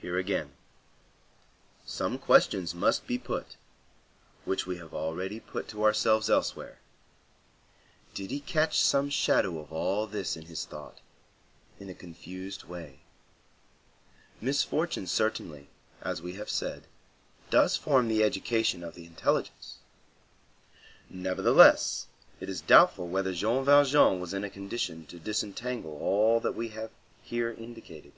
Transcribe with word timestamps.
Here, 0.00 0.16
again, 0.16 0.54
some 1.84 2.16
questions 2.18 2.74
must 2.74 3.06
be 3.06 3.18
put, 3.18 3.56
which 4.46 4.66
we 4.66 4.78
have 4.78 4.94
already 4.94 5.40
put 5.40 5.68
to 5.68 5.84
ourselves 5.84 6.30
elsewhere: 6.30 6.78
did 8.14 8.30
he 8.30 8.40
catch 8.40 8.80
some 8.80 9.10
shadow 9.10 9.58
of 9.58 9.70
all 9.70 10.06
this 10.06 10.38
in 10.38 10.46
his 10.46 10.64
thought, 10.64 11.02
in 11.78 11.90
a 11.90 11.94
confused 11.94 12.64
way? 12.64 13.00
Misfortune 14.40 15.06
certainly, 15.06 15.68
as 16.00 16.22
we 16.22 16.32
have 16.36 16.48
said, 16.48 16.86
does 17.50 17.76
form 17.76 18.08
the 18.08 18.24
education 18.24 18.82
of 18.82 18.94
the 18.94 19.04
intelligence; 19.04 19.80
nevertheless, 21.10 22.06
it 22.40 22.48
is 22.48 22.62
doubtful 22.62 23.06
whether 23.06 23.34
Jean 23.34 23.66
Valjean 23.66 24.18
was 24.18 24.32
in 24.32 24.44
a 24.44 24.48
condition 24.48 25.04
to 25.08 25.18
disentangle 25.18 25.98
all 25.98 26.40
that 26.40 26.52
we 26.54 26.70
have 26.70 26.90
here 27.22 27.52
indicated. 27.52 28.14